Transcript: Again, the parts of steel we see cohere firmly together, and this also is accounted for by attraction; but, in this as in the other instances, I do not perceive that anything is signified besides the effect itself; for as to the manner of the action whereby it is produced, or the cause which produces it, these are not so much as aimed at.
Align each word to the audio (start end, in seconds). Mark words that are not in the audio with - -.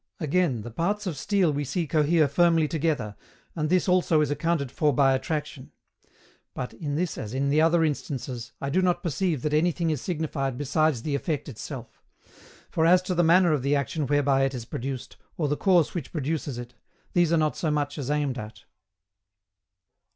Again, 0.19 0.63
the 0.63 0.71
parts 0.71 1.05
of 1.05 1.15
steel 1.15 1.53
we 1.53 1.63
see 1.63 1.85
cohere 1.85 2.27
firmly 2.27 2.67
together, 2.67 3.15
and 3.55 3.69
this 3.69 3.87
also 3.87 4.19
is 4.21 4.31
accounted 4.31 4.71
for 4.71 4.91
by 4.91 5.13
attraction; 5.13 5.69
but, 6.55 6.73
in 6.73 6.95
this 6.95 7.19
as 7.19 7.35
in 7.35 7.49
the 7.51 7.61
other 7.61 7.83
instances, 7.85 8.51
I 8.59 8.71
do 8.71 8.81
not 8.81 9.03
perceive 9.03 9.43
that 9.43 9.53
anything 9.53 9.91
is 9.91 10.01
signified 10.01 10.57
besides 10.57 11.03
the 11.03 11.13
effect 11.13 11.47
itself; 11.47 12.01
for 12.71 12.87
as 12.87 13.03
to 13.03 13.13
the 13.13 13.21
manner 13.23 13.53
of 13.53 13.61
the 13.61 13.75
action 13.75 14.07
whereby 14.07 14.41
it 14.43 14.55
is 14.55 14.65
produced, 14.65 15.17
or 15.37 15.47
the 15.47 15.55
cause 15.55 15.93
which 15.93 16.11
produces 16.11 16.57
it, 16.57 16.73
these 17.13 17.31
are 17.31 17.37
not 17.37 17.55
so 17.55 17.69
much 17.69 17.99
as 17.99 18.09
aimed 18.09 18.39
at. 18.39 18.63